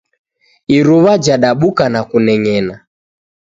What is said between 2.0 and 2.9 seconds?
kuneng'ena.